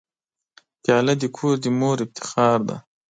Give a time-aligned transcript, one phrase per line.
[0.81, 2.77] پیاله د کور د مور افتخار دی.